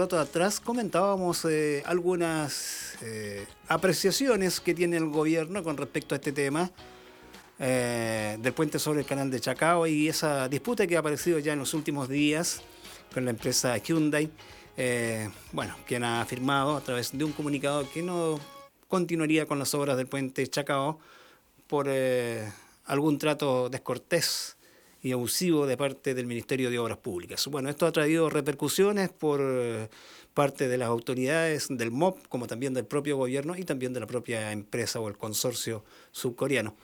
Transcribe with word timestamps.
rato 0.00 0.18
atrás 0.18 0.60
comentábamos 0.60 1.44
eh, 1.44 1.82
algunas 1.84 2.96
eh, 3.02 3.46
apreciaciones 3.68 4.58
que 4.58 4.74
tiene 4.74 4.96
el 4.96 5.10
gobierno 5.10 5.62
con 5.62 5.76
respecto 5.76 6.14
a 6.14 6.16
este 6.16 6.32
tema 6.32 6.70
eh, 7.58 8.38
del 8.40 8.54
puente 8.54 8.78
sobre 8.78 9.00
el 9.00 9.06
canal 9.06 9.30
de 9.30 9.38
Chacao 9.40 9.86
y 9.86 10.08
esa 10.08 10.48
disputa 10.48 10.86
que 10.86 10.96
ha 10.96 11.00
aparecido 11.00 11.38
ya 11.38 11.52
en 11.52 11.58
los 11.58 11.74
últimos 11.74 12.08
días 12.08 12.62
con 13.12 13.26
la 13.26 13.32
empresa 13.32 13.76
Hyundai, 13.76 14.30
bueno, 15.52 15.76
quien 15.86 16.02
ha 16.04 16.22
afirmado 16.22 16.78
a 16.78 16.80
través 16.80 17.10
de 17.12 17.22
un 17.22 17.32
comunicado 17.32 17.86
que 17.92 18.02
no 18.02 18.40
continuaría 18.88 19.44
con 19.44 19.58
las 19.58 19.74
obras 19.74 19.98
del 19.98 20.06
puente 20.06 20.46
Chacao 20.46 20.98
por 21.66 21.90
algún 22.86 23.18
trato 23.18 23.68
descortés 23.68 24.56
y 25.02 25.12
abusivo 25.12 25.66
de 25.66 25.76
parte 25.76 26.14
del 26.14 26.26
Ministerio 26.26 26.70
de 26.70 26.78
Obras 26.78 26.98
Públicas. 26.98 27.46
Bueno, 27.46 27.70
esto 27.70 27.86
ha 27.86 27.92
traído 27.92 28.28
repercusiones 28.28 29.08
por 29.08 29.40
eh, 29.42 29.88
parte 30.34 30.68
de 30.68 30.76
las 30.76 30.88
autoridades 30.88 31.68
del 31.70 31.90
MOP, 31.90 32.26
como 32.28 32.46
también 32.46 32.74
del 32.74 32.84
propio 32.84 33.16
gobierno 33.16 33.56
y 33.56 33.64
también 33.64 33.92
de 33.92 34.00
la 34.00 34.06
propia 34.06 34.52
empresa 34.52 35.00
o 35.00 35.08
el 35.08 35.16
consorcio 35.16 35.84
subcoreano. 36.12 36.74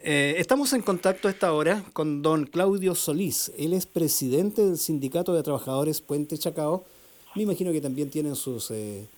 Eh, 0.00 0.36
estamos 0.38 0.72
en 0.74 0.82
contacto 0.82 1.26
a 1.26 1.30
esta 1.30 1.52
hora 1.52 1.84
con 1.92 2.22
don 2.22 2.46
Claudio 2.46 2.94
Solís. 2.94 3.50
Él 3.58 3.72
es 3.72 3.86
presidente 3.86 4.64
del 4.64 4.78
Sindicato 4.78 5.34
de 5.34 5.42
Trabajadores 5.42 6.00
Puente 6.00 6.38
Chacao. 6.38 6.84
Me 7.34 7.42
imagino 7.42 7.72
que 7.72 7.80
también 7.80 8.10
tienen 8.10 8.36
sus 8.36 8.70
eh, 8.70 9.08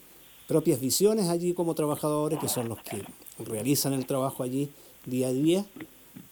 propias 0.49 0.81
visiones 0.81 1.29
allí 1.29 1.53
como 1.53 1.75
trabajadores, 1.75 2.39
que 2.39 2.49
son 2.49 2.69
los 2.69 2.79
que 2.83 3.03
realizan 3.45 3.93
el 3.93 4.07
trabajo 4.07 4.43
allí 4.43 4.71
día 5.05 5.29
a 5.29 5.33
día 5.33 5.67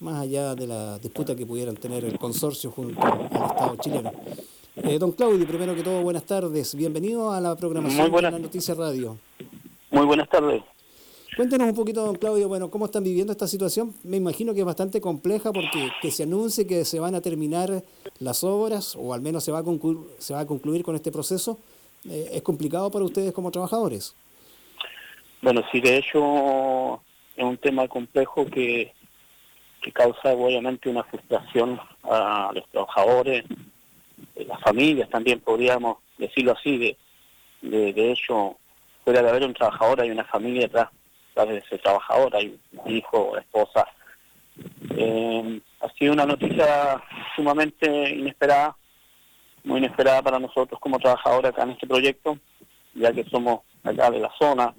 más 0.01 0.23
allá 0.23 0.55
de 0.55 0.66
la 0.66 0.98
disputa 0.98 1.34
que 1.34 1.47
pudieran 1.47 1.77
tener 1.77 2.05
el 2.05 2.19
consorcio 2.19 2.70
junto 2.70 3.01
al 3.01 3.20
Estado 3.23 3.77
chileno. 3.77 4.12
Eh, 4.77 4.98
don 4.98 5.12
Claudio, 5.12 5.46
primero 5.46 5.74
que 5.74 5.83
todo, 5.83 6.02
buenas 6.02 6.24
tardes. 6.24 6.74
Bienvenido 6.74 7.33
a 7.33 7.41
la 7.41 7.56
programación 7.56 8.10
de 8.12 8.23
la 8.23 8.30
Noticia 8.30 8.74
Radio. 8.74 9.19
Muy 9.91 10.06
buenas 10.06 10.29
tardes. 10.29 10.62
Cuéntenos 11.37 11.68
un 11.68 11.74
poquito, 11.74 12.04
don 12.04 12.16
Claudio, 12.16 12.48
bueno, 12.48 12.71
¿cómo 12.71 12.87
están 12.87 13.04
viviendo 13.04 13.32
esta 13.32 13.46
situación? 13.46 13.95
Me 14.02 14.16
imagino 14.16 14.54
que 14.54 14.60
es 14.60 14.66
bastante 14.66 15.01
compleja 15.01 15.52
porque 15.52 15.91
que 16.01 16.10
se 16.10 16.24
anuncie 16.24 16.66
que 16.66 16.85
se 16.85 16.98
van 16.98 17.15
a 17.15 17.20
terminar 17.20 17.85
las 18.18 18.43
obras, 18.43 18.96
o 18.96 19.15
al 19.15 19.20
menos 19.20 19.45
se 19.45 19.52
va 19.52 19.59
a 19.59 19.63
concluir, 19.63 19.98
se 20.18 20.35
va 20.35 20.41
a 20.41 20.46
concluir 20.46 20.82
con 20.82 20.96
este 20.96 21.13
proceso, 21.13 21.59
eh, 22.09 22.30
¿es 22.32 22.43
complicado 22.43 22.91
para 22.91 23.04
ustedes 23.04 23.32
como 23.32 23.51
trabajadores? 23.51 24.15
Bueno, 25.41 25.63
sí, 25.70 25.80
de 25.80 25.98
hecho 25.98 27.01
es 27.37 27.45
un 27.45 27.57
tema 27.57 27.87
complejo 27.87 28.45
que 28.46 28.93
que 29.80 29.93
causa 29.93 30.32
obviamente 30.32 30.88
una 30.88 31.04
frustración 31.04 31.80
a 32.04 32.51
los 32.54 32.66
trabajadores, 32.68 33.45
las 34.35 34.60
familias 34.60 35.09
también 35.09 35.40
podríamos 35.40 35.98
decirlo 36.16 36.52
así, 36.52 36.96
de, 37.62 37.93
de, 37.93 38.12
hecho, 38.12 38.57
fuera 39.04 39.23
de 39.23 39.30
haber 39.30 39.45
un 39.45 39.54
trabajador 39.54 40.01
hay 40.01 40.10
una 40.10 40.24
familia 40.24 40.66
atrás, 40.66 40.88
de 41.46 41.59
ese 41.59 41.79
trabajador, 41.79 42.35
hay 42.35 42.59
un 42.73 42.93
hijo, 42.93 43.37
esposa. 43.38 43.87
Eh, 44.96 45.60
ha 45.80 45.88
sido 45.90 46.13
una 46.13 46.26
noticia 46.26 47.01
sumamente 47.37 48.10
inesperada, 48.10 48.76
muy 49.63 49.79
inesperada 49.79 50.20
para 50.23 50.40
nosotros 50.40 50.80
como 50.80 50.98
trabajadores 50.98 51.52
acá 51.52 51.63
en 51.63 51.70
este 51.70 51.87
proyecto, 51.87 52.38
ya 52.95 53.13
que 53.13 53.23
somos 53.24 53.60
acá 53.85 54.10
de 54.10 54.18
la 54.18 54.32
zona, 54.37 54.74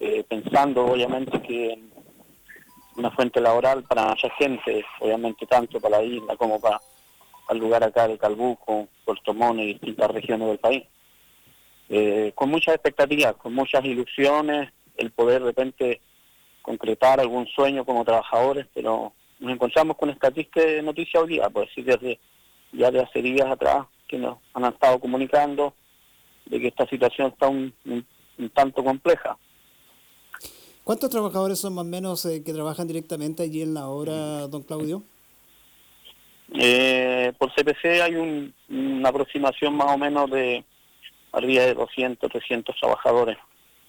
eh, 0.00 0.24
pensando 0.28 0.86
obviamente 0.86 1.40
que 1.40 1.78
una 2.96 3.10
fuente 3.10 3.40
laboral 3.40 3.82
para 3.84 4.08
mucha 4.08 4.30
gente, 4.30 4.84
obviamente 5.00 5.46
tanto 5.46 5.80
para 5.80 5.98
la 5.98 6.04
isla 6.04 6.36
como 6.36 6.60
para, 6.60 6.80
el 7.50 7.58
lugar 7.58 7.84
acá 7.84 8.08
de 8.08 8.18
Calbuco, 8.18 8.88
Puerto 9.04 9.32
Montt 9.32 9.60
y 9.60 9.66
distintas 9.66 10.10
regiones 10.10 10.48
del 10.48 10.58
país. 10.58 10.82
Eh, 11.88 12.32
con 12.34 12.50
muchas 12.50 12.74
expectativas, 12.74 13.36
con 13.36 13.54
muchas 13.54 13.84
ilusiones, 13.84 14.72
el 14.96 15.12
poder 15.12 15.40
de 15.42 15.46
repente 15.46 16.00
concretar 16.62 17.20
algún 17.20 17.46
sueño 17.46 17.84
como 17.84 18.04
trabajadores, 18.04 18.66
pero 18.74 19.12
nos 19.38 19.52
encontramos 19.52 19.96
con 19.96 20.10
esta 20.10 20.30
triste 20.32 20.82
noticia 20.82 21.20
hoy 21.20 21.28
día, 21.28 21.48
por 21.48 21.68
decir 21.68 21.84
desde 21.84 22.18
ya 22.72 22.90
de 22.90 23.02
hace 23.02 23.22
días 23.22 23.46
atrás 23.46 23.86
que 24.08 24.18
nos 24.18 24.38
han 24.54 24.64
estado 24.64 24.98
comunicando 24.98 25.74
de 26.46 26.60
que 26.60 26.68
esta 26.68 26.86
situación 26.88 27.28
está 27.28 27.48
un 27.48 27.72
tanto 28.52 28.82
compleja. 28.82 29.38
¿Cuántos 30.86 31.10
trabajadores 31.10 31.58
son 31.58 31.74
más 31.74 31.84
o 31.84 31.88
menos 31.88 32.24
eh, 32.26 32.44
que 32.44 32.52
trabajan 32.52 32.86
directamente 32.86 33.42
allí 33.42 33.60
en 33.60 33.74
la 33.74 33.88
obra, 33.88 34.46
don 34.46 34.62
Claudio? 34.62 35.02
Eh, 36.54 37.32
por 37.40 37.52
CPC 37.52 38.00
hay 38.00 38.52
una 38.68 39.08
aproximación 39.08 39.74
más 39.76 39.92
o 39.92 39.98
menos 39.98 40.30
de 40.30 40.64
arriba 41.32 41.64
de 41.64 41.74
200, 41.74 42.30
300 42.30 42.76
trabajadores. 42.78 43.36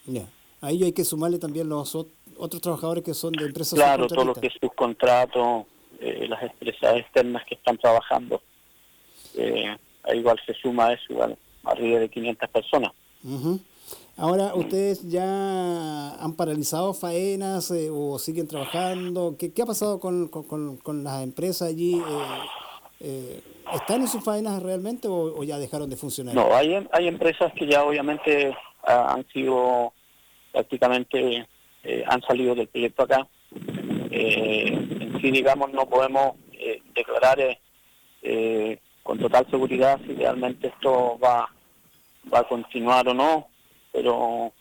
Ya. 0.08 0.24
Ahí 0.60 0.84
hay 0.84 0.92
que 0.92 1.06
sumarle 1.06 1.38
también 1.38 1.70
los 1.70 1.94
otros 1.94 2.64
trabajadores 2.64 3.04
que 3.04 3.14
son 3.14 3.32
de 3.34 3.46
empresas 3.46 3.78
Claro, 3.78 4.08
todo 4.08 4.26
lo 4.26 4.34
que 4.34 4.48
es 4.48 4.54
subcontrato, 4.60 5.68
eh, 6.00 6.26
las 6.28 6.42
empresas 6.42 6.98
externas 6.98 7.46
que 7.46 7.54
están 7.54 7.78
trabajando. 7.78 8.42
Eh, 9.36 9.78
igual 10.16 10.42
se 10.48 10.56
suma 10.56 10.94
eso, 10.94 11.14
igual 11.14 11.38
arriba 11.64 12.00
de 12.00 12.10
500 12.10 12.50
personas. 12.50 12.92
Ahora, 14.20 14.56
¿ustedes 14.56 15.08
ya 15.08 16.16
han 16.16 16.36
paralizado 16.36 16.96
faenas 16.96 17.70
eh, 17.70 17.90
o 17.92 18.18
siguen 18.18 18.48
trabajando? 18.48 19.36
¿Qué, 19.38 19.54
ha 19.62 19.66
pasado 19.68 20.00
con, 20.00 20.28
con, 20.30 21.04
las 21.04 21.22
empresas 21.22 21.70
allí? 21.70 22.00
Eh, 22.00 22.40
eh, 23.00 23.42
¿Están 23.76 24.02
en 24.02 24.08
sus 24.08 24.24
faenas 24.24 24.64
realmente 24.64 25.08
o, 25.08 25.44
ya 25.44 25.60
dejaron 25.60 25.92
de 25.92 25.98
funcionar? 25.98 26.34
No, 26.34 26.52
hay, 26.56 26.84
hay 26.94 27.08
empresas 27.08 27.54
que 27.54 27.68
ya 27.68 27.84
obviamente 27.84 28.58
ah, 28.88 29.14
han 29.14 29.28
sido 29.28 29.94
prácticamente, 30.52 31.48
han 32.08 32.22
salido 32.24 32.56
del 32.56 32.70
proyecto 32.70 33.04
acá. 33.04 33.28
en 34.10 35.22
sí, 35.22 35.30
digamos, 35.30 35.72
no 35.74 35.88
podemos 35.88 36.38
declarar 36.96 37.60
con 39.04 39.20
total 39.20 39.46
seguridad 39.52 40.00
si 40.08 40.16
realmente 40.16 40.70
esto 40.70 41.20
va, 41.20 41.48
va 42.34 42.40
a 42.40 42.48
continuar 42.48 43.08
o 43.10 43.14
no 43.14 43.57
pero 43.98 44.54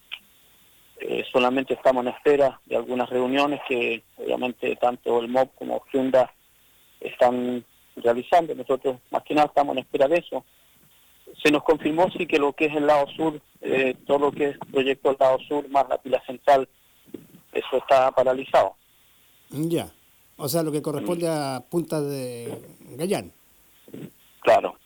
eh, 0.98 1.22
solamente 1.30 1.74
estamos 1.74 2.06
en 2.06 2.12
espera 2.14 2.58
de 2.64 2.74
algunas 2.74 3.10
reuniones 3.10 3.60
que 3.68 4.02
obviamente 4.16 4.74
tanto 4.76 5.20
el 5.20 5.28
MOB 5.28 5.50
como 5.56 5.82
Hyundai 5.92 6.24
están 7.00 7.62
realizando. 7.96 8.54
Nosotros 8.54 8.96
más 9.10 9.22
que 9.24 9.34
nada 9.34 9.48
estamos 9.48 9.76
en 9.76 9.82
espera 9.82 10.08
de 10.08 10.16
eso. 10.16 10.42
Se 11.42 11.50
nos 11.50 11.64
confirmó 11.64 12.08
sí 12.16 12.26
que 12.26 12.38
lo 12.38 12.54
que 12.54 12.64
es 12.64 12.74
el 12.74 12.86
lado 12.86 13.06
sur, 13.08 13.38
eh, 13.60 13.94
todo 14.06 14.20
lo 14.20 14.32
que 14.32 14.48
es 14.48 14.58
proyecto 14.72 15.10
del 15.10 15.18
lado 15.20 15.38
sur 15.40 15.68
más 15.68 15.86
la 15.86 15.98
pila 15.98 16.22
central, 16.24 16.66
eso 17.52 17.76
está 17.76 18.10
paralizado. 18.12 18.74
Ya, 19.50 19.92
o 20.38 20.48
sea, 20.48 20.62
lo 20.62 20.72
que 20.72 20.80
corresponde 20.80 21.28
a 21.28 21.62
Punta 21.68 22.00
de 22.00 22.58
Gallán. 22.96 23.32
Claro. 24.40 24.76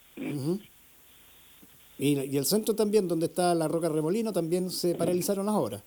Y, 2.00 2.34
el 2.34 2.46
centro 2.46 2.74
también, 2.74 3.06
donde 3.08 3.26
está 3.26 3.54
la 3.54 3.68
Roca 3.68 3.90
Remolino, 3.90 4.32
también 4.32 4.70
se 4.70 4.94
paralizaron 4.94 5.44
las 5.44 5.54
obras. 5.54 5.82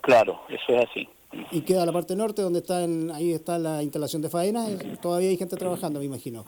Claro, 0.00 0.40
eso 0.48 0.74
es 0.74 0.88
así. 0.90 1.08
Y 1.52 1.60
queda 1.60 1.86
la 1.86 1.92
parte 1.92 2.16
norte, 2.16 2.42
donde 2.42 2.58
está 2.58 2.78
ahí 3.14 3.32
está 3.32 3.56
la 3.56 3.80
instalación 3.84 4.22
de 4.22 4.28
faena, 4.28 4.66
todavía 5.00 5.28
hay 5.28 5.36
gente 5.36 5.56
trabajando, 5.56 6.00
me 6.00 6.06
imagino. 6.06 6.44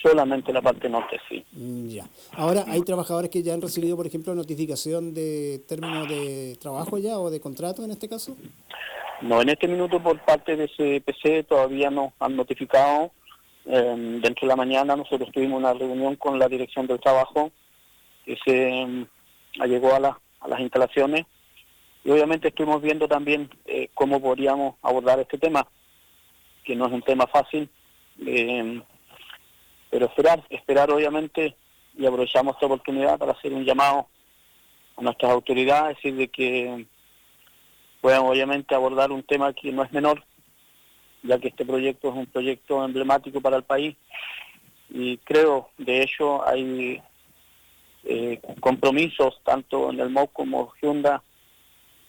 Solamente 0.00 0.52
la 0.52 0.62
parte 0.62 0.88
norte, 0.88 1.18
sí. 1.28 1.44
Mm, 1.50 1.88
ya. 1.88 2.08
Ahora, 2.36 2.64
¿hay 2.68 2.82
trabajadores 2.82 3.30
que 3.30 3.42
ya 3.42 3.54
han 3.54 3.60
recibido, 3.60 3.96
por 3.96 4.06
ejemplo, 4.06 4.32
notificación 4.32 5.12
de 5.12 5.60
término 5.66 6.06
de 6.06 6.56
trabajo 6.60 6.98
ya 6.98 7.18
o 7.18 7.30
de 7.30 7.40
contrato 7.40 7.82
en 7.82 7.90
este 7.90 8.08
caso? 8.08 8.36
No, 9.22 9.42
en 9.42 9.48
este 9.48 9.66
minuto 9.66 10.00
por 10.00 10.20
parte 10.20 10.54
de 10.54 10.68
CPC 10.68 11.48
todavía 11.48 11.90
no 11.90 12.12
han 12.20 12.36
notificado. 12.36 13.10
Em, 13.66 14.20
dentro 14.20 14.46
de 14.46 14.46
la 14.46 14.56
mañana 14.56 14.94
nosotros 14.94 15.30
tuvimos 15.32 15.58
una 15.58 15.74
reunión 15.74 16.14
con 16.14 16.38
la 16.38 16.48
Dirección 16.48 16.86
del 16.86 17.00
Trabajo 17.00 17.50
que 18.28 18.36
se 18.44 18.84
mm, 18.84 19.06
llegó 19.64 19.94
a, 19.94 20.00
las 20.00 20.60
instalaciones. 20.60 21.24
Y 22.04 22.10
obviamente 22.10 22.48
estuvimos 22.48 22.82
viendo 22.82 23.08
también 23.08 23.48
eh, 23.64 23.88
cómo 23.94 24.20
podríamos 24.20 24.76
abordar 24.82 25.18
este 25.18 25.38
tema, 25.38 25.66
que 26.62 26.76
no 26.76 26.86
es 26.86 26.92
un 26.92 27.02
tema 27.02 27.26
fácil, 27.26 27.70
eh, 28.26 28.82
pero 29.90 30.06
esperar, 30.06 30.44
esperar 30.50 30.90
obviamente 30.90 31.56
y 31.96 32.04
aprovechamos 32.04 32.54
esta 32.54 32.66
oportunidad 32.66 33.18
para 33.18 33.32
hacer 33.32 33.52
un 33.52 33.64
llamado 33.64 34.08
a 34.96 35.02
nuestras 35.02 35.32
autoridades, 35.32 35.96
decir 35.96 36.14
de 36.14 36.28
que 36.28 36.86
puedan 38.02 38.22
obviamente 38.22 38.74
abordar 38.74 39.10
un 39.10 39.22
tema 39.22 39.54
que 39.54 39.72
no 39.72 39.82
es 39.82 39.92
menor, 39.92 40.22
ya 41.22 41.38
que 41.38 41.48
este 41.48 41.64
proyecto 41.64 42.10
es 42.10 42.14
un 42.14 42.26
proyecto 42.26 42.84
emblemático 42.84 43.40
para 43.40 43.56
el 43.56 43.64
país. 43.64 43.96
Y 44.90 45.16
creo, 45.18 45.70
de 45.78 46.02
hecho, 46.02 46.46
hay 46.46 47.02
eh, 48.04 48.40
compromisos 48.60 49.40
tanto 49.44 49.90
en 49.90 50.00
el 50.00 50.10
MOC 50.10 50.32
como 50.32 50.72
Hyundai 50.80 51.18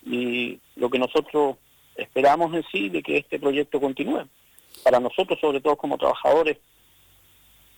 y 0.06 0.60
lo 0.76 0.90
que 0.90 1.00
nosotros 1.00 1.58
esperamos 1.96 2.54
en 2.54 2.64
sí 2.72 2.90
de 2.90 3.04
que 3.04 3.18
este 3.18 3.40
proyecto 3.40 3.80
continúe. 3.80 4.26
Para 4.84 5.00
nosotros, 5.00 5.40
sobre 5.40 5.60
todo 5.60 5.76
como 5.76 5.98
trabajadores, 5.98 6.58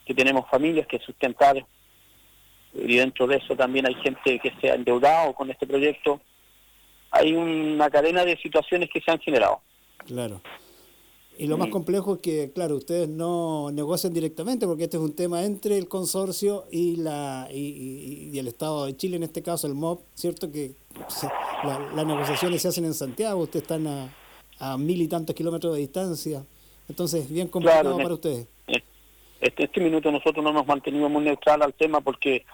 que 0.05 0.13
tenemos 0.13 0.49
familias 0.49 0.87
que 0.87 0.99
sustentar, 0.99 1.65
y 2.73 2.97
dentro 2.97 3.27
de 3.27 3.37
eso 3.37 3.55
también 3.55 3.85
hay 3.87 3.95
gente 3.95 4.39
que 4.39 4.53
se 4.61 4.71
ha 4.71 4.75
endeudado 4.75 5.33
con 5.33 5.49
este 5.49 5.67
proyecto. 5.67 6.21
Hay 7.11 7.33
una 7.33 7.89
cadena 7.89 8.23
de 8.23 8.37
situaciones 8.37 8.89
que 8.89 9.01
se 9.01 9.11
han 9.11 9.19
generado. 9.19 9.61
Claro. 10.05 10.41
Y 11.37 11.47
lo 11.47 11.57
más 11.57 11.69
complejo 11.69 12.15
es 12.15 12.21
que, 12.21 12.51
claro, 12.53 12.75
ustedes 12.75 13.09
no 13.09 13.71
negocian 13.71 14.13
directamente 14.13 14.67
porque 14.67 14.83
este 14.83 14.97
es 14.97 15.03
un 15.03 15.15
tema 15.15 15.43
entre 15.43 15.77
el 15.77 15.87
consorcio 15.87 16.65
y 16.69 16.97
la 16.97 17.47
y, 17.51 18.37
el 18.37 18.47
Estado 18.47 18.85
de 18.85 18.95
Chile, 18.95 19.15
en 19.17 19.23
este 19.23 19.41
caso 19.41 19.65
el 19.65 19.73
MOB, 19.73 20.01
¿cierto? 20.13 20.51
Que 20.51 20.73
las 21.63 22.05
negociaciones 22.05 22.61
se 22.61 22.67
hacen 22.67 22.85
en 22.85 22.93
Santiago, 22.93 23.41
ustedes 23.41 23.63
están 23.63 23.87
a, 23.87 24.13
a 24.59 24.77
mil 24.77 25.01
y 25.01 25.07
tantos 25.07 25.35
kilómetros 25.35 25.73
de 25.73 25.79
distancia. 25.79 26.45
Entonces, 26.87 27.29
bien 27.29 27.47
complicado 27.47 27.97
para 27.97 28.13
ustedes. 28.13 28.47
Este, 29.41 29.63
este 29.63 29.81
minuto 29.81 30.11
nosotros 30.11 30.43
no 30.43 30.53
nos 30.53 30.67
mantenimos 30.67 31.09
muy 31.09 31.23
neutral 31.23 31.63
al 31.63 31.73
tema 31.73 31.99
porque 32.01 32.45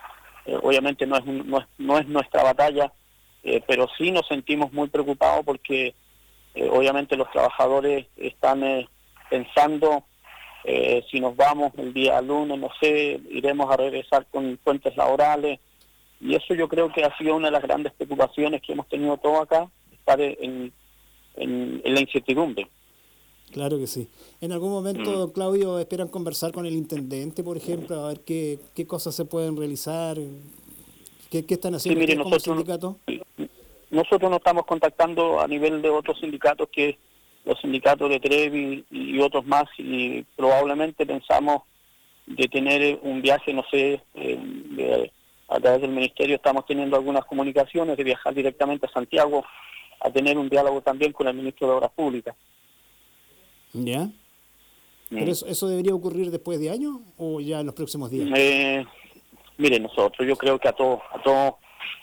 eh, 0.46 0.58
obviamente 0.64 1.06
no 1.06 1.18
es, 1.18 1.26
no 1.26 1.60
es, 1.60 1.66
no 1.78 1.98
es 2.00 2.08
nuestra 2.08 2.44
batalla, 2.44 2.94
eh, 3.44 3.62
pero 3.68 3.88
sí 3.98 4.12
nos 4.12 4.26
sentimos 4.28 4.72
muy 4.72 4.88
preocupados 4.88 5.44
porque 5.44 5.94
eh, 6.58 6.70
obviamente 6.72 7.16
los 7.16 7.30
trabajadores 7.32 8.08
están 8.18 8.62
pensando 9.30 10.04
si 11.10 11.22
nos 11.22 11.34
vamos 11.38 11.72
el 11.78 11.94
día 11.94 12.20
lunes, 12.20 12.60
no 12.60 12.68
sé, 12.82 13.22
iremos 13.30 13.72
a 13.72 13.78
regresar 13.78 14.26
con 14.30 14.60
fuentes 14.62 14.98
laborales 14.98 15.62
y 16.20 16.36
eso 16.36 16.54
yo 16.56 16.68
creo 16.68 16.92
que 16.92 17.06
ha 17.06 17.18
sido 17.18 17.38
una 17.38 17.48
de 17.48 17.54
las 17.54 17.64
grandes 17.64 17.94
preocupaciones 17.94 18.62
que 18.62 18.74
hemos 18.74 18.86
tenido 18.90 19.16
todos 19.16 19.44
acá, 19.44 19.72
estar 19.94 20.20
en, 20.20 20.74
en 21.38 21.82
la 21.86 22.02
incertidumbre. 22.02 22.68
Claro 23.52 23.78
que 23.78 23.88
sí. 23.88 24.10
¿En 24.42 24.52
algún 24.52 24.72
momento, 24.72 25.28
mm. 25.28 25.32
Claudio, 25.32 25.80
esperan 25.80 26.10
conversar 26.10 26.52
con 26.52 26.66
el 26.66 26.74
intendente, 26.74 27.44
por 27.44 27.58
ejemplo, 27.58 28.06
a 28.06 28.10
ver 28.10 28.22
qué, 28.22 28.60
qué 28.76 28.86
cosas 28.86 29.16
se 29.16 29.26
pueden 29.26 29.56
realizar? 29.56 30.18
¿Qué, 31.32 31.46
qué 31.46 31.54
están 31.54 31.76
haciendo 31.76 32.06
sí, 32.06 32.18
como 32.18 32.40
sindicato? 32.40 32.98
Nosotros 33.98 34.30
nos 34.30 34.38
estamos 34.38 34.68
contactando 34.68 35.42
a 35.42 35.48
nivel 35.48 35.82
de 35.82 35.90
otros 35.90 36.20
sindicatos, 36.20 36.70
que 36.72 37.00
los 37.46 37.60
sindicatos 37.60 38.08
de 38.12 38.20
Trevi 38.20 38.86
y 38.92 39.20
otros 39.20 39.44
más, 39.48 39.64
y 39.80 40.22
probablemente 40.36 41.04
pensamos 41.04 41.64
de 42.28 42.48
tener 42.48 43.00
un 43.02 43.24
viaje, 43.24 43.52
no 43.56 43.64
sé, 43.72 44.04
a 45.48 45.60
través 45.60 45.82
del 45.82 45.90
ministerio 45.90 46.36
estamos 46.36 46.68
teniendo 46.68 46.96
algunas 46.96 47.26
comunicaciones, 47.26 47.98
de 47.98 48.04
viajar 48.04 48.36
directamente 48.36 48.86
a 48.86 48.92
Santiago 48.92 49.44
a 50.00 50.12
tener 50.12 50.38
un 50.38 50.48
diálogo 50.48 50.80
también 50.82 51.12
con 51.12 51.28
el 51.28 51.34
ministro 51.34 51.68
de 51.68 51.74
Obras 51.74 51.92
Públicas. 51.96 52.36
¿Ya? 53.74 54.10
¿Pero 55.10 55.32
eso, 55.32 55.68
debería 55.68 55.96
ocurrir 55.96 56.30
después 56.30 56.60
de 56.60 56.70
años 56.70 56.98
o 57.18 57.40
ya 57.40 57.62
en 57.62 57.66
los 57.66 57.74
próximos 57.74 58.12
días? 58.12 58.30
Eh, 58.36 58.86
mire, 59.58 59.80
nosotros, 59.80 60.28
yo 60.28 60.36
creo 60.36 60.60
que 60.60 60.68
a 60.68 60.74
todos, 60.74 61.00
a 61.12 61.20
todos, 61.24 61.56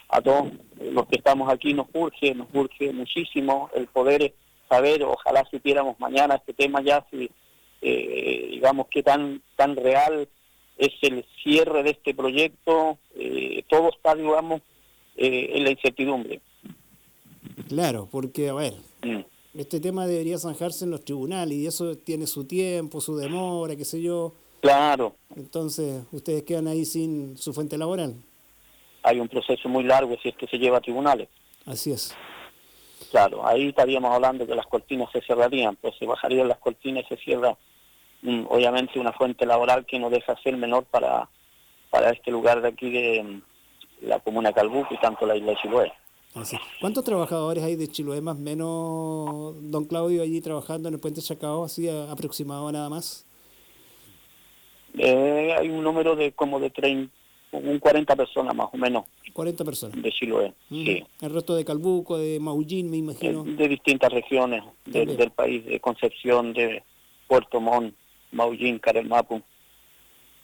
a 0.09 0.21
todos 0.21 0.47
los 0.79 1.07
que 1.07 1.17
estamos 1.17 1.51
aquí 1.51 1.73
nos 1.73 1.87
urge, 1.93 2.33
nos 2.35 2.47
urge 2.53 2.91
muchísimo 2.91 3.69
el 3.75 3.87
poder 3.87 4.33
saber, 4.69 5.03
ojalá 5.03 5.45
supiéramos 5.49 5.99
mañana 5.99 6.35
este 6.35 6.53
tema 6.53 6.81
ya, 6.81 7.05
si 7.11 7.29
eh, 7.81 8.47
digamos 8.51 8.87
qué 8.89 9.03
tan, 9.03 9.41
tan 9.55 9.75
real 9.75 10.27
es 10.77 10.91
el 11.01 11.25
cierre 11.43 11.83
de 11.83 11.91
este 11.91 12.13
proyecto, 12.13 12.97
eh, 13.15 13.63
todo 13.69 13.89
está, 13.89 14.15
digamos, 14.15 14.61
eh, 15.15 15.51
en 15.53 15.63
la 15.63 15.71
incertidumbre. 15.71 16.41
Claro, 17.69 18.07
porque, 18.11 18.49
a 18.49 18.53
ver, 18.53 18.73
mm 19.01 19.21
este 19.57 19.79
tema 19.79 20.05
debería 20.05 20.37
zanjarse 20.37 20.85
en 20.85 20.91
los 20.91 21.05
tribunales 21.05 21.57
y 21.57 21.65
eso 21.65 21.95
tiene 21.97 22.27
su 22.27 22.43
tiempo, 22.43 22.99
su 22.99 23.15
demora, 23.15 23.75
qué 23.75 23.85
sé 23.85 24.01
yo. 24.01 24.33
Claro. 24.59 25.15
Entonces, 25.35 26.03
ustedes 26.11 26.43
quedan 26.43 26.67
ahí 26.67 26.85
sin 26.85 27.37
su 27.37 27.53
fuente 27.53 27.77
laboral. 27.77 28.15
Hay 29.05 29.19
un 29.19 29.27
proceso 29.27 29.69
muy 29.69 29.83
largo 29.83 30.17
si 30.21 30.29
es 30.29 30.35
que 30.35 30.47
se 30.47 30.57
lleva 30.57 30.79
a 30.79 30.81
tribunales. 30.81 31.29
Así 31.65 31.91
es. 31.91 32.15
Claro, 33.11 33.45
ahí 33.47 33.69
estaríamos 33.69 34.11
hablando 34.11 34.47
que 34.47 34.55
las 34.55 34.65
cortinas 34.65 35.11
se 35.11 35.21
cerrarían, 35.21 35.75
pues 35.75 35.93
se 35.99 36.07
bajarían 36.07 36.47
las 36.47 36.57
cortinas 36.57 37.03
y 37.05 37.15
se 37.15 37.21
cierra 37.21 37.55
mm, 38.23 38.45
obviamente 38.49 38.99
una 38.99 39.13
fuente 39.13 39.45
laboral 39.45 39.85
que 39.85 39.99
no 39.99 40.09
deja 40.09 40.35
ser 40.41 40.57
menor 40.57 40.85
para, 40.85 41.29
para 41.91 42.09
este 42.09 42.31
lugar 42.31 42.61
de 42.61 42.69
aquí 42.69 42.89
de 42.89 43.23
mm, 43.23 43.41
la 44.07 44.19
comuna 44.19 44.53
Calbuco 44.53 44.93
y 44.93 44.97
tanto 44.97 45.25
la 45.25 45.35
isla 45.35 45.51
de 45.51 45.57
Chiloé. 45.57 45.93
¿Cuántos 46.81 47.05
trabajadores 47.05 47.63
hay 47.63 47.75
de 47.75 47.87
Chiloé 47.87 48.19
más 48.21 48.37
menos, 48.37 49.55
don 49.71 49.85
Claudio, 49.85 50.21
allí 50.21 50.41
trabajando 50.41 50.89
en 50.89 50.95
el 50.95 50.99
puente 50.99 51.21
Chacao, 51.21 51.63
así 51.63 51.87
aproximado 51.87 52.69
nada 52.71 52.89
más? 52.89 53.25
Eh, 54.97 55.55
hay 55.57 55.69
un 55.69 55.83
número 55.83 56.15
de 56.15 56.33
como 56.33 56.59
de 56.59 56.69
30, 56.69 57.13
un 57.57 57.79
40 57.79 58.15
personas 58.15 58.55
más 58.55 58.69
o 58.71 58.77
menos. 58.77 59.05
40 59.33 59.63
personas. 59.65 60.01
De 60.01 60.11
Chiloé, 60.11 60.53
sí. 60.69 61.03
El 61.21 61.33
resto 61.33 61.55
de 61.55 61.65
Calbuco, 61.65 62.17
de 62.17 62.39
Maullín, 62.39 62.89
me 62.89 62.97
imagino. 62.97 63.43
De, 63.43 63.67
distintas 63.67 64.11
regiones 64.11 64.63
del 64.85 65.31
país, 65.31 65.65
de 65.65 65.79
Concepción, 65.79 66.53
de 66.53 66.83
Puerto 67.27 67.59
Montt, 67.59 67.93
Maullín, 68.31 68.79
Carelmapu. 68.79 69.41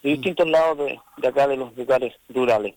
De 0.03 0.09
distintos 0.09 0.49
lados 0.49 0.79
de, 0.79 0.99
de 1.17 1.27
acá, 1.27 1.47
de 1.47 1.57
los 1.57 1.75
lugares 1.77 2.13
rurales. 2.29 2.75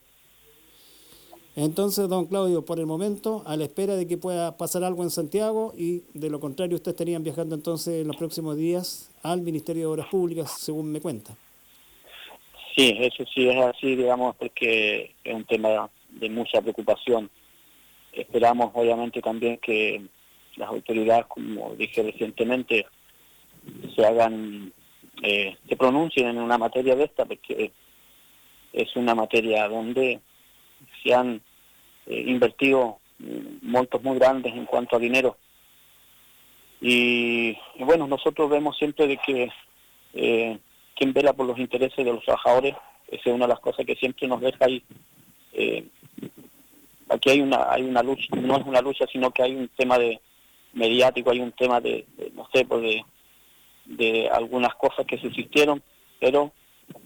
Entonces, 1.57 2.09
don 2.09 2.27
Claudio, 2.27 2.65
por 2.65 2.81
el 2.81 2.87
momento, 2.87 3.45
a 3.47 3.57
la 3.57 3.65
espera 3.65 3.95
de 3.95 4.09
que 4.09 4.19
pueda 4.19 4.57
pasar 4.57 4.83
algo 4.83 5.05
en 5.05 5.11
Santiago 5.11 5.73
y 5.77 6.03
de 6.13 6.29
lo 6.29 6.41
contrario, 6.41 6.77
ustedes 6.77 6.95
estarían 6.95 7.23
viajando 7.23 7.55
entonces 7.55 8.03
en 8.03 8.09
los 8.09 8.17
próximos 8.17 8.57
días 8.57 9.11
al 9.23 9.41
Ministerio 9.41 9.83
de 9.83 9.87
Obras 9.87 10.09
Públicas, 10.09 10.51
según 10.59 10.91
me 10.91 11.01
cuenta. 11.01 11.37
Sí, 12.75 12.97
eso 12.99 13.25
sí 13.33 13.49
es 13.49 13.57
así, 13.57 13.95
digamos, 13.95 14.35
porque 14.37 15.15
es 15.23 15.35
un 15.35 15.45
tema 15.45 15.89
de 16.09 16.29
mucha 16.29 16.61
preocupación. 16.61 17.31
Esperamos, 18.13 18.71
obviamente, 18.75 19.21
también 19.23 19.59
que 19.59 20.03
las 20.57 20.69
autoridades, 20.69 21.27
como 21.27 21.75
dije 21.77 22.03
recientemente, 22.03 22.87
se 23.95 24.05
hagan, 24.05 24.73
eh, 25.23 25.57
se 25.69 25.77
pronuncien 25.77 26.29
en 26.29 26.39
una 26.39 26.59
materia 26.59 26.97
de 26.97 27.05
esta, 27.05 27.25
porque 27.25 27.71
es 28.73 28.97
una 28.97 29.15
materia 29.15 29.69
donde 29.69 30.21
se 31.03 31.15
han 31.15 31.41
eh, 32.07 32.25
invertido 32.27 32.99
montos 33.63 34.03
muy 34.03 34.19
grandes 34.19 34.53
en 34.53 34.67
cuanto 34.67 34.97
a 34.97 35.01
dinero. 35.01 35.37
Y, 36.81 37.57
bueno, 37.79 38.07
nosotros 38.07 38.51
vemos 38.51 38.77
siempre 38.77 39.07
de 39.07 39.17
que 39.17 39.49
eh, 40.13 40.59
quien 40.95 41.13
vela 41.13 41.33
por 41.33 41.47
los 41.47 41.59
intereses 41.59 42.05
de 42.05 42.13
los 42.13 42.25
trabajadores, 42.25 42.75
esa 43.09 43.31
es 43.31 43.35
una 43.35 43.47
de 43.47 43.53
las 43.53 43.61
cosas 43.61 43.85
que 43.87 43.97
siempre 43.97 44.29
nos 44.29 44.41
deja 44.41 44.65
ahí. 44.65 44.83
Eh, 45.53 45.87
aquí 47.09 47.31
hay 47.31 47.41
una 47.41 47.71
hay 47.71 47.83
una 47.83 48.03
lucha, 48.03 48.27
no 48.37 48.57
es 48.57 48.67
una 48.67 48.81
lucha, 48.81 49.07
sino 49.13 49.31
que 49.31 49.43
hay 49.43 49.55
un 49.55 49.69
tema 49.69 49.99
de 49.99 50.21
mediático, 50.73 51.31
hay 51.31 51.41
un 51.41 51.53
tema 51.53 51.81
de, 51.81 52.07
no 52.35 52.49
sé, 52.53 52.65
pues 52.65 52.83
de, 52.83 53.05
de 53.85 54.29
algunas 54.29 54.75
cosas 54.75 55.07
que 55.07 55.19
subsistieron, 55.19 55.83
pero 56.21 56.53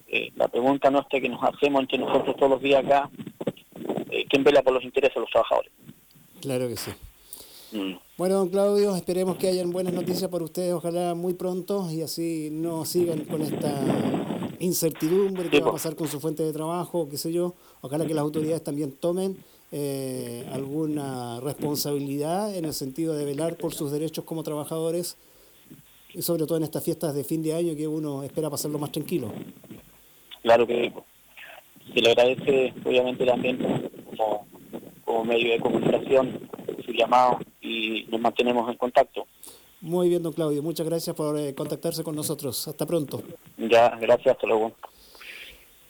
eh, 0.07 0.33
la 0.37 0.49
pregunta 0.49 0.91
nuestra 0.91 1.21
que 1.21 1.29
nos 1.29 1.43
hacemos 1.43 1.83
entre 1.83 1.99
nosotros 1.99 2.37
todos 2.37 2.51
los 2.53 2.63
días 2.63 2.85
acá 2.85 3.11
eh, 4.11 4.25
quien 4.29 4.43
vela 4.43 4.63
por 4.63 4.73
los 4.73 4.85
intereses 4.85 5.15
de 5.15 5.21
los 5.21 5.31
trabajadores. 5.31 5.71
Claro 6.41 6.69
que 6.69 6.77
sí. 6.77 6.93
Bueno, 8.17 8.37
don 8.37 8.49
Claudio, 8.49 8.97
esperemos 8.97 9.37
que 9.37 9.49
hayan 9.49 9.71
buenas 9.71 9.93
noticias 9.93 10.31
para 10.31 10.45
ustedes, 10.45 10.73
ojalá 10.73 11.15
muy 11.15 11.35
pronto, 11.35 11.91
y 11.91 12.03
así 12.03 12.49
no 12.51 12.85
sigan 12.85 13.25
con 13.25 13.43
esta 13.43 13.75
incertidumbre 14.59 15.51
que 15.51 15.61
va 15.61 15.71
a 15.71 15.73
pasar 15.73 15.95
con 15.95 16.09
su 16.09 16.19
fuente 16.19 16.43
de 16.43 16.53
trabajo, 16.53 17.09
qué 17.11 17.17
sé 17.17 17.33
yo. 17.33 17.55
Ojalá 17.81 18.07
que 18.07 18.15
las 18.15 18.23
autoridades 18.23 18.65
también 18.65 18.93
tomen 18.93 19.37
eh, 19.71 20.47
alguna 20.53 21.41
responsabilidad 21.41 22.55
en 22.57 22.65
el 22.65 22.73
sentido 22.73 23.15
de 23.15 23.25
velar 23.25 23.57
por 23.57 23.75
sus 23.75 23.93
derechos 23.93 24.25
como 24.25 24.43
trabajadores, 24.43 25.17
y 26.15 26.23
sobre 26.23 26.47
todo 26.47 26.57
en 26.57 26.65
estas 26.65 26.83
fiestas 26.83 27.15
de 27.15 27.23
fin 27.23 27.43
de 27.43 27.55
año 27.55 27.77
que 27.77 27.87
uno 27.87 28.23
espera 28.23 28.49
pasarlo 28.49 28.79
más 28.79 28.91
tranquilo. 28.91 29.31
Claro 30.43 30.67
que 30.67 30.93
se 31.93 32.01
le 32.01 32.11
agradece 32.11 32.73
obviamente 32.85 33.27
también 33.27 33.59
como, 35.05 35.25
medio 35.25 35.53
de 35.53 35.61
comunicación 35.61 36.49
su 36.85 36.93
llamado 36.93 37.39
y 37.69 38.07
nos 38.11 38.21
mantenemos 38.21 38.71
en 38.71 38.77
contacto. 38.77 39.27
Muy 39.81 40.09
bien, 40.09 40.23
don 40.23 40.33
Claudio. 40.33 40.63
Muchas 40.63 40.87
gracias 40.87 41.15
por 41.15 41.39
eh, 41.39 41.55
contactarse 41.55 42.03
con 42.03 42.17
nosotros. 42.17 42.67
Hasta 42.67 42.85
pronto. 42.87 43.23
Ya, 43.57 43.91
gracias. 43.97 44.35
Hasta 44.35 44.47
luego. 44.47 44.73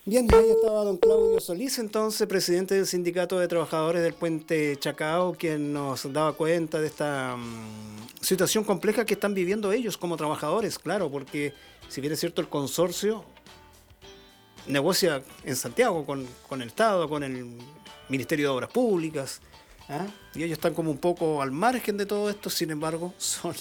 Bien, 0.05 0.27
ahí 0.35 0.51
estaba 0.51 0.85
don 0.85 0.97
Claudio 0.97 1.39
Solís, 1.39 1.79
entonces 1.79 2.27
presidente 2.27 2.75
del 2.75 2.87
Sindicato 2.87 3.39
de 3.39 3.47
Trabajadores 3.47 4.03
del 4.03 4.15
Puente 4.15 4.75
Chacao, 4.79 5.35
quien 5.35 5.75
nos 5.75 6.11
daba 6.11 6.33
cuenta 6.33 6.81
de 6.81 6.87
esta 6.87 7.37
mm, 7.37 8.23
situación 8.23 8.65
compleja 8.65 9.05
que 9.05 9.13
están 9.13 9.35
viviendo 9.35 9.71
ellos 9.71 9.99
como 9.99 10.17
trabajadores, 10.17 10.79
claro, 10.79 11.11
porque 11.11 11.53
si 11.89 12.01
bien 12.01 12.15
es 12.15 12.21
cierto 12.21 12.41
el 12.41 12.49
consorcio 12.49 13.23
negocia 14.67 15.23
en 15.45 15.57
Santiago 15.57 16.07
con, 16.07 16.27
con 16.49 16.63
el 16.63 16.69
Estado, 16.69 17.07
con 17.07 17.23
el 17.23 17.59
Ministerio 18.09 18.49
de 18.49 18.55
Obras 18.55 18.71
Públicas, 18.71 19.43
¿ah? 19.89 20.07
y 20.35 20.43
ellos 20.43 20.59
están 20.59 20.75
como 20.75 20.91
un 20.91 20.99
poco 20.99 21.43
al 21.43 21.51
margen 21.51 21.97
de 21.97 22.07
todo 22.07 22.31
esto, 22.31 22.51
sin 22.51 22.71
embargo, 22.71 23.15
son 23.19 23.55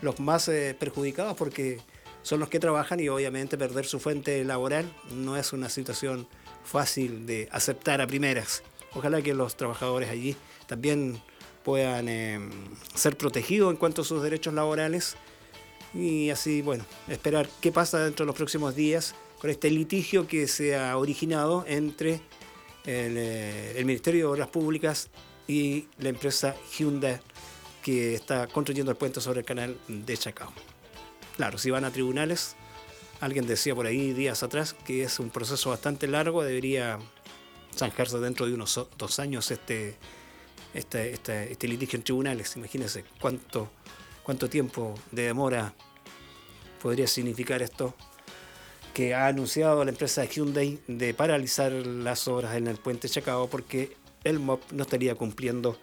los 0.00 0.20
más 0.20 0.48
eh, 0.48 0.76
perjudicados 0.78 1.36
porque 1.36 1.80
son 2.22 2.40
los 2.40 2.48
que 2.48 2.60
trabajan 2.60 3.00
y 3.00 3.08
obviamente 3.08 3.58
perder 3.58 3.84
su 3.84 3.98
fuente 3.98 4.44
laboral 4.44 4.92
no 5.10 5.36
es 5.36 5.52
una 5.52 5.68
situación 5.68 6.26
fácil 6.64 7.26
de 7.26 7.48
aceptar 7.50 8.00
a 8.00 8.06
primeras. 8.06 8.62
Ojalá 8.94 9.22
que 9.22 9.34
los 9.34 9.56
trabajadores 9.56 10.10
allí 10.10 10.36
también 10.66 11.20
puedan 11.64 12.08
eh, 12.08 12.40
ser 12.94 13.16
protegidos 13.16 13.70
en 13.70 13.76
cuanto 13.76 14.02
a 14.02 14.04
sus 14.04 14.22
derechos 14.22 14.54
laborales 14.54 15.16
y 15.94 16.30
así, 16.30 16.62
bueno, 16.62 16.84
esperar 17.08 17.48
qué 17.60 17.72
pasa 17.72 17.98
dentro 18.04 18.24
de 18.24 18.28
los 18.28 18.36
próximos 18.36 18.74
días 18.74 19.14
con 19.40 19.50
este 19.50 19.70
litigio 19.70 20.26
que 20.26 20.46
se 20.46 20.76
ha 20.76 20.96
originado 20.96 21.64
entre 21.66 22.14
el, 22.84 23.16
eh, 23.16 23.74
el 23.76 23.84
Ministerio 23.84 24.26
de 24.26 24.32
Obras 24.32 24.48
Públicas 24.48 25.10
y 25.46 25.86
la 25.98 26.08
empresa 26.08 26.54
Hyundai 26.76 27.20
que 27.82 28.14
está 28.14 28.46
construyendo 28.46 28.92
el 28.92 28.96
puente 28.96 29.20
sobre 29.20 29.40
el 29.40 29.46
canal 29.46 29.76
de 29.88 30.16
Chacao. 30.16 30.52
Claro, 31.36 31.58
si 31.58 31.70
van 31.70 31.84
a 31.84 31.90
tribunales, 31.90 32.56
alguien 33.20 33.46
decía 33.46 33.74
por 33.74 33.86
ahí 33.86 34.12
días 34.12 34.42
atrás 34.42 34.74
que 34.74 35.02
es 35.02 35.18
un 35.18 35.30
proceso 35.30 35.70
bastante 35.70 36.06
largo, 36.06 36.44
debería 36.44 36.98
zanjarse 37.76 38.18
dentro 38.18 38.46
de 38.46 38.54
unos 38.54 38.88
dos 38.96 39.18
años 39.18 39.50
este, 39.50 39.96
este, 40.74 41.12
este, 41.12 41.52
este 41.52 41.68
litigio 41.68 41.96
en 41.96 42.04
tribunales. 42.04 42.56
Imagínense 42.56 43.04
cuánto, 43.20 43.70
cuánto 44.22 44.48
tiempo 44.48 44.94
de 45.10 45.22
demora 45.22 45.74
podría 46.80 47.06
significar 47.06 47.62
esto 47.62 47.94
que 48.92 49.14
ha 49.14 49.26
anunciado 49.26 49.84
la 49.84 49.90
empresa 49.90 50.24
Hyundai 50.24 50.78
de 50.86 51.14
paralizar 51.14 51.72
las 51.72 52.28
obras 52.28 52.56
en 52.56 52.66
el 52.66 52.76
puente 52.76 53.08
Chacao 53.08 53.48
porque 53.48 53.96
el 54.24 54.38
MOP 54.38 54.62
no 54.72 54.82
estaría 54.82 55.14
cumpliendo 55.14 55.78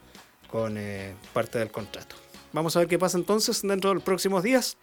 con 0.49 0.77
eh, 0.77 1.15
parte 1.33 1.59
del 1.59 1.71
contrato. 1.71 2.15
Vamos 2.53 2.75
a 2.75 2.79
ver 2.79 2.87
qué 2.87 2.97
pasa 2.97 3.17
entonces 3.17 3.61
dentro 3.61 3.89
de 3.89 3.95
los 3.95 4.03
próximos 4.03 4.43
días. 4.43 4.77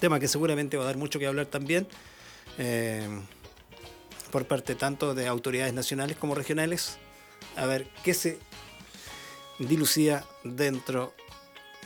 Tema 0.00 0.18
que 0.18 0.28
seguramente 0.28 0.76
va 0.76 0.84
a 0.84 0.86
dar 0.86 0.96
mucho 0.96 1.18
que 1.18 1.26
hablar 1.26 1.46
también 1.46 1.86
eh, 2.58 3.06
por 4.30 4.46
parte 4.46 4.74
tanto 4.74 5.14
de 5.14 5.26
autoridades 5.26 5.74
nacionales 5.74 6.16
como 6.16 6.34
regionales. 6.34 6.98
A 7.56 7.66
ver 7.66 7.86
qué 8.02 8.14
se 8.14 8.38
dilucía 9.58 10.24
dentro 10.44 11.14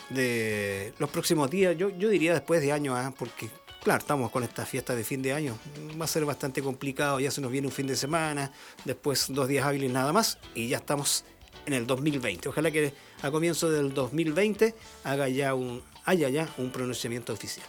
de 0.08 0.92
los 0.98 1.10
próximos 1.10 1.50
días. 1.50 1.76
Yo, 1.76 1.90
yo 1.90 2.08
diría 2.08 2.32
después 2.32 2.60
de 2.60 2.72
año, 2.72 2.96
¿ah? 2.96 3.12
porque 3.16 3.48
claro, 3.82 4.00
estamos 4.00 4.30
con 4.30 4.42
esta 4.42 4.64
fiesta 4.66 4.94
de 4.94 5.04
fin 5.04 5.22
de 5.22 5.32
año. 5.32 5.58
Va 6.00 6.04
a 6.04 6.08
ser 6.08 6.24
bastante 6.24 6.62
complicado. 6.62 7.20
Ya 7.20 7.30
se 7.30 7.40
nos 7.40 7.50
viene 7.50 7.66
un 7.66 7.72
fin 7.72 7.86
de 7.86 7.96
semana, 7.96 8.52
después 8.84 9.26
dos 9.28 9.48
días 9.48 9.66
hábiles 9.66 9.90
nada 9.90 10.12
más 10.12 10.38
y 10.54 10.68
ya 10.68 10.78
estamos 10.78 11.24
en 11.66 11.74
el 11.74 11.86
2020. 11.86 12.48
Ojalá 12.48 12.70
que 12.70 12.92
a 13.22 13.30
comienzo 13.30 13.70
del 13.70 13.92
2020 13.94 14.74
haga 15.04 15.28
ya 15.28 15.54
un, 15.54 15.82
haya 16.04 16.28
ya 16.28 16.48
un 16.58 16.70
pronunciamiento 16.70 17.32
oficial. 17.32 17.66